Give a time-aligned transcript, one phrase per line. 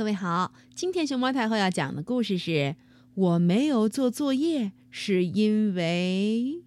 [0.00, 2.74] 各位好，今天熊猫太后要讲的故事是
[3.12, 6.62] 我没有做作业，是因为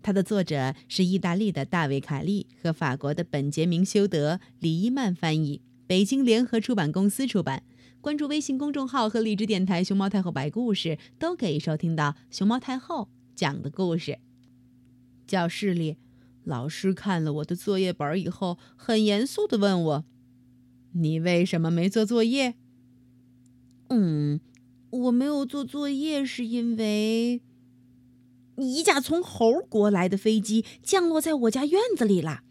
[0.00, 7.64] 它的作者是意大利的大卫·卡利和法国的本杰明·修德，李一曼翻译，北京联合出版公司出版。
[8.00, 14.20] 关注微信公众号和荔枝电台“熊猫太后”白故事，都可以收听到熊猫太后讲的故事。
[15.26, 15.98] 教室里，
[16.44, 20.04] 老师看了我的作业本以后，很严肃地问我。
[20.92, 22.54] 你为什么没做作业？
[23.88, 24.40] 嗯，
[24.90, 27.40] 我没有做作业是因为
[28.56, 32.42] 一架从猴国来的飞机降落在我家院子里了。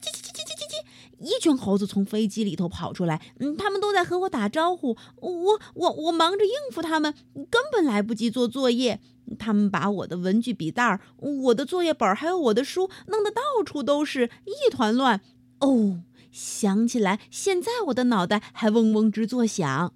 [0.00, 0.84] 叽叽叽叽叽叽叽！
[1.18, 4.96] 一群猴子从飞机里头跑出来，嗯，他们都在和我打招呼。
[5.16, 7.14] 我我我忙着应付他们，
[7.50, 9.00] 根本来不及做作业。
[9.38, 15.20] 他们把我的文具、笔袋、我的作业本还有我的书弄得到处都是，一团乱。
[15.60, 16.02] 哦。
[16.36, 19.94] 想起来，现在我的脑袋还嗡嗡直作响。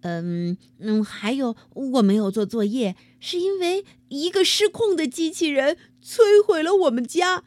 [0.00, 7.44] 嗯嗯，还有我没有做作业，是因为一个失控的机器人摧毁了我们家。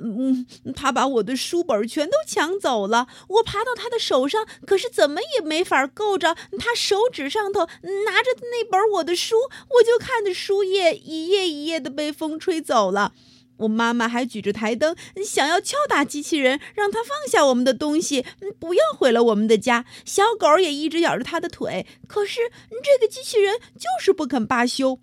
[0.00, 3.08] 嗯，他把我的书本全都抢走了。
[3.28, 9.34] 我爬到他的手上，可是怎么也没法够着他手指上头拿着那本我的书。
[9.76, 13.14] 我就看着书页一页一页的被风吹走了。
[13.58, 18.24] 我妈妈还举着台灯，想要敲打机器人，让他放下我们的东西，
[18.58, 19.84] 不要毁了我们的家。
[20.04, 22.40] 小狗也一直咬着他的腿，可是
[22.82, 24.98] 这个机器人就是不肯罢休。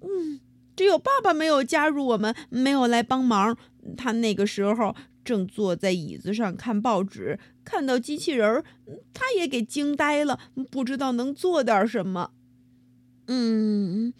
[0.00, 0.40] 嗯，
[0.76, 3.56] 只有爸爸没有加入我们，没有来帮忙。
[3.96, 4.94] 他那个时候
[5.24, 8.64] 正坐在椅子上看报纸，看到机器人，
[9.14, 10.38] 他也给惊呆了，
[10.70, 12.30] 不知道能做点什么。
[13.26, 14.12] 嗯，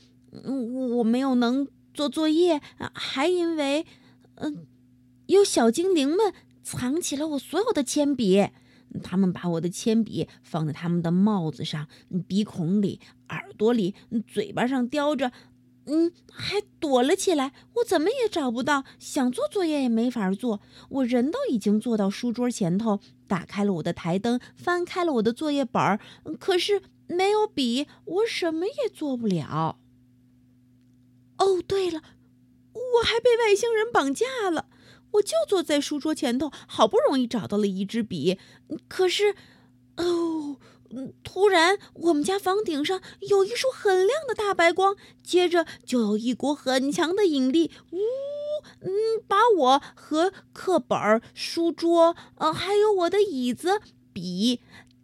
[0.97, 1.67] 我没有能。
[1.93, 2.61] 做作业，
[2.95, 3.87] 还因为，
[4.37, 4.67] 嗯，
[5.27, 8.49] 有小精灵们藏起了我所有的铅笔，
[9.03, 11.87] 他们把我的铅笔放在他们的帽子上、
[12.27, 13.95] 鼻孔里、耳朵里、
[14.27, 15.33] 嘴巴上叼着，
[15.87, 17.53] 嗯，还躲了起来。
[17.75, 20.61] 我怎么也找不到，想做作业也没法做。
[20.89, 25.99] 我人都已经坐到书桌前头，打开了我的台灯，翻开了我的作业本儿，
[26.39, 29.79] 可是没有笔，我什么也做不了。
[31.43, 32.03] 哦，对了，
[32.73, 34.67] 我还被外星人绑架了。
[35.13, 38.39] 我就坐在书桌前头，好不容易找到了一支笔，
[38.89, 39.35] 可是，
[39.97, 40.57] 哦，
[41.23, 47.99] 突然我们家房顶上有一束很亮的大白光，接着就有一股很强的引力，呜，
[48.81, 48.91] 嗯，
[49.27, 53.81] 把我和课本、书桌，呃，还有我的椅子、
[54.15, 54.61] 笔，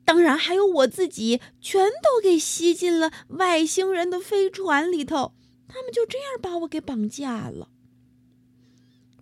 [0.06, 5.32] 当然还有我自己，全都给吸进了外星人的飞船里头。
[5.68, 7.68] 他们就这样把我给绑架了。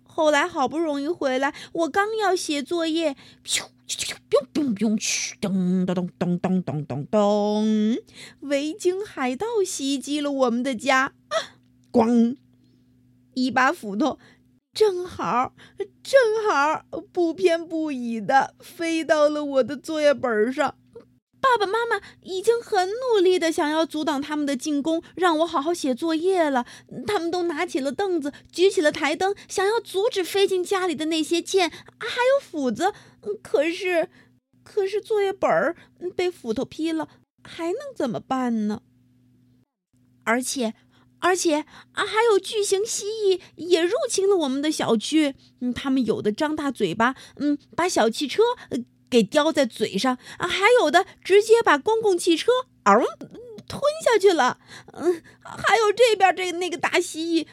[0.03, 3.15] 后来好不容易回来，我刚要写作业，
[3.45, 7.97] 咻咻咻，咻咻咻，嘘，咚咚咚咚咚咚咚咚，
[8.39, 11.59] 维京海盗袭击了我们的家，啊，
[11.91, 12.37] 咣，
[13.35, 14.17] 一把斧头，
[14.73, 15.53] 正好
[16.01, 16.19] 正
[16.49, 20.73] 好不偏不倚的飞到了我的作业本上。
[21.47, 26.65] 爸爸妈妈已经很努力的想要阻挡他们的进攻，让我好好写作业了。
[27.05, 32.93] 他们都拿起了凳子，举起了台灯，想要阻止飞进家里的那些剑，还有斧子。
[33.41, 34.09] 可是，
[34.63, 35.75] 可是作业本儿
[36.15, 37.07] 被斧头劈了，
[37.43, 38.81] 还能怎么办呢？
[40.25, 40.73] 而且，
[41.19, 45.33] 而且啊，还有巨型蜥蜴也入侵了我们的小区。
[45.61, 48.43] 嗯，他们有的张大嘴巴，嗯，把小汽车。
[49.09, 50.47] 给叼在嘴上啊！
[50.47, 52.51] 还有的直接把公共汽车
[52.83, 52.99] 嗷
[53.67, 54.59] 吞下去了。
[54.93, 57.47] 嗯，还有这边这那个大蜥蜴，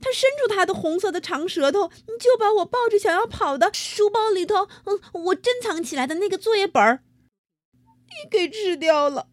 [0.00, 1.88] 它伸出它的红色的长舌头，
[2.20, 7.02] 就把我抱着想要跑的书包里头，嗯，我珍藏起来的那个作业本儿，
[8.30, 9.28] 给吃掉了。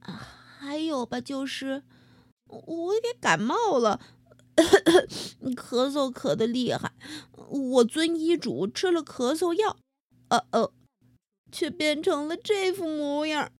[0.00, 1.82] 啊还有吧，就是
[2.46, 4.00] 我给感冒了，
[4.56, 6.92] 咳嗽咳得厉害，
[7.48, 9.78] 我遵医嘱吃了咳嗽药。
[10.30, 10.72] 呃呃，
[11.52, 13.52] 却变成了这副模样，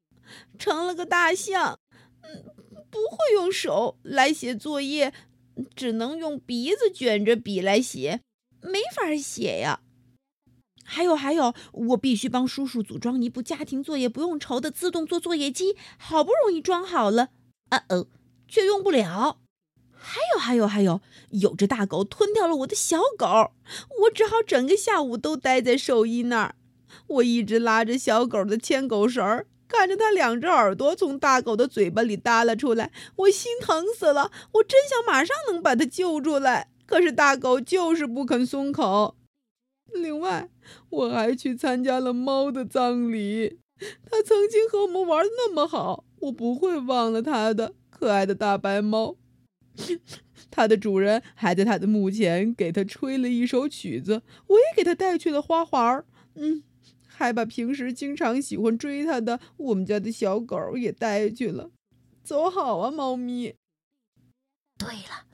[0.59, 1.79] 成了个大象。
[2.23, 2.45] 嗯，
[2.91, 5.13] 不会用手来写作业，
[5.75, 8.21] 只能用鼻子卷着笔来写，
[8.63, 9.81] 没法写呀。
[10.85, 17.29] 还有还有，我必须帮叔叔组装一部家庭作业不用愁的自动做作业机，好不容易装好了，
[17.69, 18.09] 啊哦，
[18.49, 19.41] 却用不了。
[19.93, 21.01] 还有还有还有，
[21.31, 23.53] 有只大狗吞掉了我的小狗，
[24.03, 26.57] 我只好整个下午都待在兽医那儿。
[27.07, 34.31] 我一直拉着小狗的牵狗绳儿，看着它两只耳朵从大狗的嘴巴里耷拉出来，我心疼死了。
[34.55, 39.17] 我真想马上能把它救出来，可是大狗就是不肯松口。
[39.93, 40.51] 另外，
[40.89, 43.59] 我还去参加了猫的葬礼。
[44.11, 47.75] 它曾经和我们玩的那么好，我不会忘了它的。
[47.89, 49.17] 可爱的大白猫，
[50.51, 54.23] 它的主人还在它的墓前给它吹了一首曲子。
[54.47, 56.63] 我也给它带去了花环儿，嗯，
[57.21, 61.71] 还把平时经常喜欢追它的我们家的小狗也带去了。
[62.25, 63.55] 走好啊，猫咪。
[64.79, 65.27] 对了，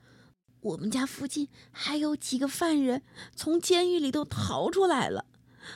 [0.59, 3.03] 我们家附近还有几个犯人
[3.33, 5.25] 从监狱里头逃出来了，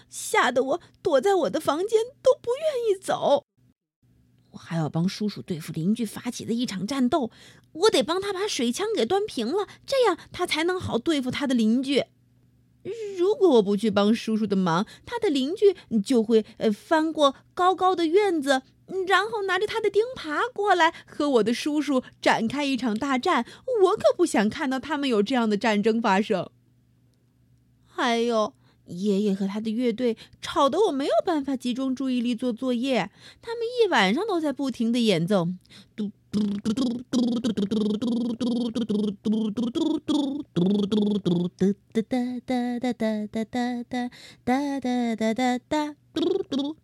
[0.09, 3.45] 吓得我躲在我的房间都不愿意走。
[4.51, 7.31] 我还要帮叔叔对付邻居发起的一场战斗，
[7.71, 12.03] 我得帮他把水枪给端平了，这样他才能好对付他的邻居。
[13.17, 18.61] 如果我不去帮叔叔的忙，他的邻居就会呃翻过高高的院子，
[19.07, 23.45] 然后拿着他的钉耙过来和我的叔叔展开一场大战。
[23.83, 26.49] 我可不想看到他们有这样的战争发生。
[27.85, 28.53] 还有。
[28.87, 33.09] 爷爷和他的乐队吵得我没有办法集中注意力做作业，
[33.41, 35.47] 他们一晚上都在不停的演奏。
[35.95, 38.91] 嘟嘟嘟嘟嘟嘟嘟嘟嘟嘟嘟嘟
[39.23, 40.60] 嘟嘟嘟嘟嘟嘟
[42.45, 44.09] 哒哒哒哒哒哒
[44.43, 46.77] 哒哒哒哒哒哒哒嘟嘟。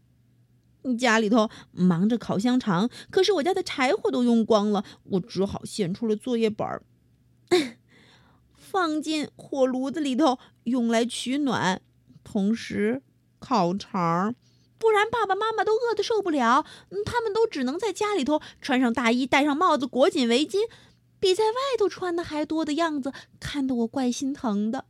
[0.98, 6.84] 家里头忙着烤香肠，可是我家的柴火都用光了，我只好献出了作业本儿，
[8.56, 11.82] 放进火炉子里头用来取暖。
[12.24, 13.02] 同时
[13.40, 14.36] 烤肠，
[14.78, 16.66] 不然爸爸妈妈都饿得受不了。
[17.06, 20.70] 他们都只能在家里头穿上大衣，戴上帽子，裹紧围巾，
[21.20, 23.12] 比在外头穿的还多的样子，
[23.42, 24.86] 看得我怪心疼的。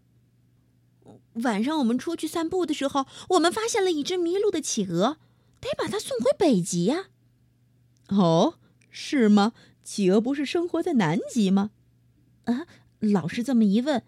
[1.44, 5.18] 晚上我们出去散步的时候，我们发现了一只迷路的企鹅，
[5.60, 7.06] 得把它送回北极呀。
[8.10, 8.56] 哦，
[8.90, 9.54] 是吗？
[9.84, 11.72] 企鹅不是生活在南极吗？
[12.46, 12.66] 啊，
[13.00, 14.04] 老师这么一问，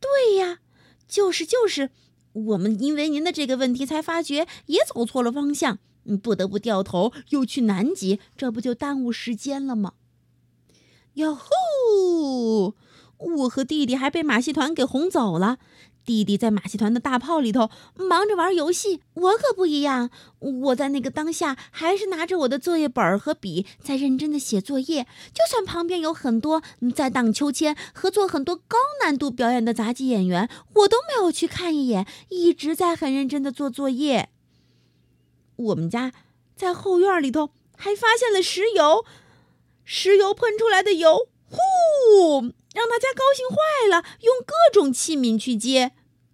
[0.00, 0.60] 对呀，
[1.08, 1.90] 就是就是。
[2.32, 5.78] 我们因为您的这个问题才发觉也走错了方向，
[6.22, 9.94] 不得不掉头又去南极，这不就耽误时间了吗？
[11.14, 12.74] 哟吼！
[13.16, 15.58] 我和弟弟还被马戏团给哄走了。
[16.06, 20.08] 弟弟在马戏团的大炮里头忙着玩游戏，我可不一样。
[20.38, 25.02] 我在那个当下还是拿着我的作业本和笔，在认真的写作业。
[25.34, 26.62] 就算旁边有很多
[26.94, 34.28] 在荡秋千和做很多高难度表演的杂技演员，我都没有去看一眼，一直在很认真的做作业。
[35.56, 36.12] 我们家
[36.54, 39.04] 在后院里头还发现了石油，
[39.84, 42.52] 石油喷出来的油，呼！
[42.76, 45.92] 让大家高兴坏了，用各种器皿去接。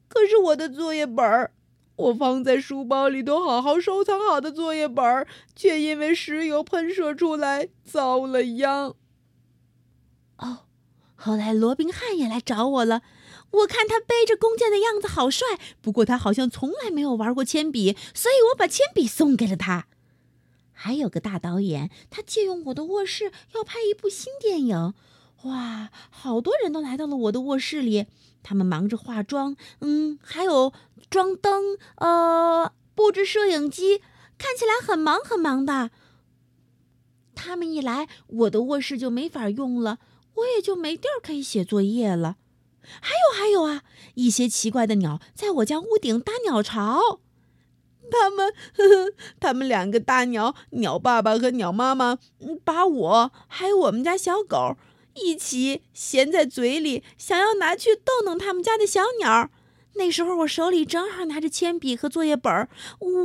[0.08, 1.52] 可是我的作业本儿，
[1.94, 8.96] 我放在书包里头好好收藏好的作业本儿，却因为石油喷射出来遭了殃。
[10.38, 10.64] 哦，
[11.14, 13.02] 后来罗宾汉也来找我了。
[13.52, 15.46] 我看他背着弓箭的样子好帅，
[15.80, 19.86] 不过他好像从来没有玩过铅笔，所以我把铅笔送给了他。
[20.72, 24.94] 还有个大导演，他借用我的卧室要拍一部新电影。
[25.44, 28.06] 哇，好多人都来到了我的卧室里，
[28.42, 30.72] 他们忙着化妆，嗯，还有
[31.10, 33.98] 装灯，呃，布置摄影机，
[34.38, 35.90] 看起来很忙很忙的。
[37.34, 39.98] 他们一来，我的卧室就没法用了，
[40.34, 42.36] 我也就没地儿可以写作业了。
[43.00, 43.82] 还有还有啊，
[44.14, 47.20] 一些奇怪的鸟在我家屋顶搭鸟巢，
[48.10, 52.18] 他们，呵呵，他们两个大鸟，鸟爸爸和鸟妈妈，
[52.62, 54.76] 把我还有我们家小狗。
[55.14, 59.50] 一起衔在嘴里，想要拿去逗弄他们家的小鸟。
[59.94, 62.68] 那时候我手里正好拿着铅笔和作业本，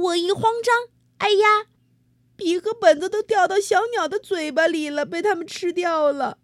[0.04, 1.68] 我一慌张，哎呀，
[2.36, 6.40] 笔和本子都掉到小鸟的嘴巴里了，被他们吃掉了。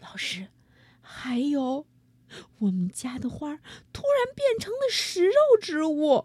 [0.00, 0.48] 老师，
[1.02, 1.86] 还有，
[2.60, 3.58] 我们家的花
[3.92, 6.24] 突然变成了食肉植物。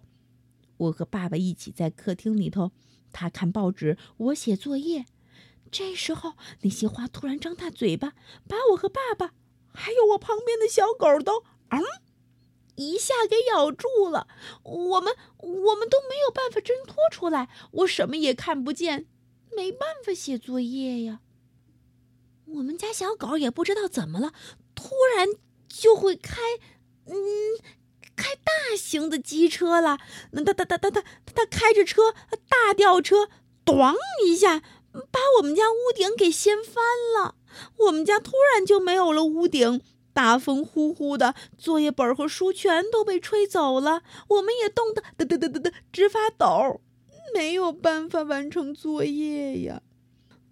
[0.77, 2.71] 我和爸爸一起在客厅里头，
[3.11, 5.05] 他看报纸，我写作业。
[5.71, 8.13] 这时候，那些花突然张大嘴巴，
[8.47, 9.33] 把我和爸爸，
[9.73, 11.81] 还有我旁边的小狗都“嗯”
[12.75, 14.27] 一下给咬住了。
[14.63, 19.05] 我们我们都没有办法挣脱出来，我什么也看不见，
[19.55, 21.19] 没办法写作业呀。
[22.45, 24.33] 我们家小狗也不知道怎么了，
[24.73, 25.27] 突然
[25.67, 26.41] 就会开，
[27.05, 27.15] 嗯，
[28.15, 29.99] 开大型的机车了。
[30.31, 32.13] 那它它它它它它开着车，
[32.47, 33.29] 大吊车，
[33.63, 33.95] 咣
[34.25, 34.63] 一下。
[34.91, 36.83] 把我们家屋顶给掀翻
[37.17, 37.35] 了，
[37.77, 39.81] 我们家突然就没有了屋顶，
[40.13, 46.81] 大风呼呼的，作业本和书全都被吹走了，我们也冻得嘚嘚嘚嘚嘚直发抖，
[47.33, 49.81] 没有办法完成作业呀。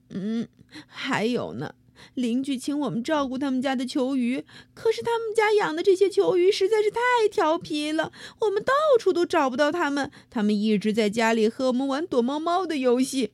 [0.09, 0.47] 嗯，
[0.87, 1.73] 还有呢，
[2.13, 10.11] 邻居请我们照顾他们家的球鱼，可是他们家养的这些球鱼实在是太调皮了，我们到处都找不到它们。
[10.29, 13.33] 它们一直在家里和我们玩躲猫猫的游戏。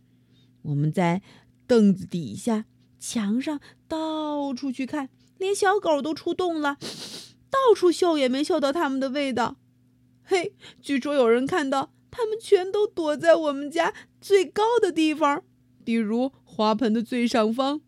[0.63, 1.21] 我们在
[1.67, 2.65] 凳子底下、
[2.99, 6.77] 墙上到处去看，连小狗都出动了，
[7.49, 9.57] 到处嗅也没嗅到它们的味道。
[10.23, 15.43] 嘿，据说有人看到它们全都躲在我们家最高的地方，
[15.83, 17.81] 比如花盆的最上方。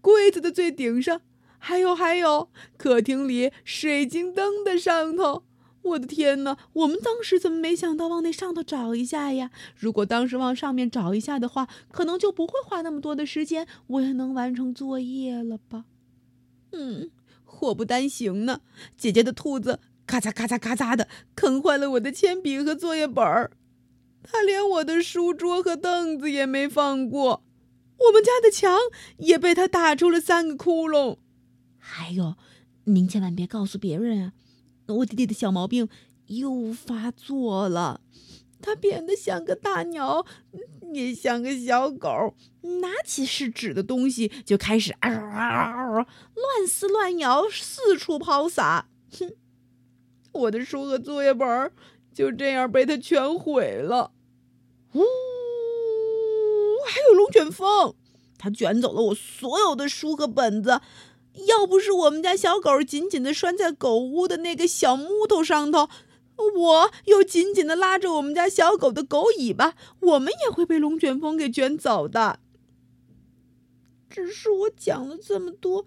[0.00, 1.22] 柜子的最顶上，
[1.58, 5.44] 还有还有，客厅里水晶灯的上头。
[5.82, 6.56] 我的天哪！
[6.74, 9.50] 我们当时怎么没想到往那上头找一下呀？
[9.76, 15.84] 如果当时往上面找一下的话，可能就不会花那么多的时间，我也能完成作业了吧？
[16.70, 17.10] 嗯，
[17.44, 18.60] 祸不单行呢。
[18.96, 23.50] 姐姐的兔子咔嚓咔嚓咔嚓的啃坏了我的铅笔和作业本儿，
[24.22, 27.42] 它连我的书桌和凳子也没放过。
[27.98, 28.78] 我们家的墙
[29.18, 31.18] 也被他打出了三个窟窿，
[31.78, 32.36] 还有，
[32.84, 34.32] 您千万别告诉别人啊！
[34.86, 35.88] 我弟弟的小毛病
[36.26, 38.00] 又发作了，
[38.60, 40.26] 他变得像个大鸟，
[40.92, 42.34] 也像个小狗，
[42.80, 48.88] 拿起是纸的东西就开始嗷嗷乱撕乱咬，四处抛洒。
[49.18, 49.32] 哼，
[50.32, 51.72] 我的书和作业本
[52.12, 54.12] 就这样被他全毁了。
[54.94, 55.02] 呜。
[56.84, 57.94] 还有龙卷风，
[58.36, 60.80] 它卷走了我所有的书和本子。
[61.46, 65.88] 要不是我们家小狗紧紧的拴在狗屋的那个小木头上头，
[66.36, 72.40] 我又紧紧的拉着我们家小狗的狗尾巴，我们也会被龙卷风给卷走的。
[74.08, 75.86] 只是我讲了这么多，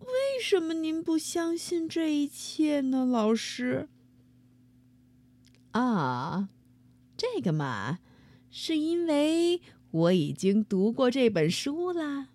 [0.00, 0.06] 为
[0.42, 3.88] 什么您不相信这一切呢，老师？
[5.72, 6.48] 啊，
[7.16, 7.98] 这个嘛，
[8.50, 9.60] 是因为。
[9.92, 12.28] 我已经读过这本书啦。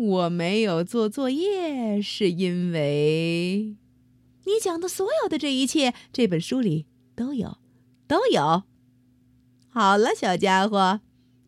[0.00, 3.76] 我没有做作业，是因为
[4.46, 7.58] 你讲的所有的这一切，这本书里都有，
[8.08, 8.62] 都有。
[9.68, 11.00] 好了，小家伙，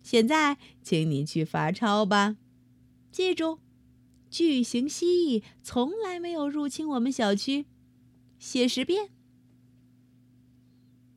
[0.02, 2.36] 现在请你去罚抄吧。
[3.10, 3.60] 记住，
[4.28, 7.64] 巨型蜥蜴从来没有入侵我们小区。
[8.38, 9.08] 写十遍。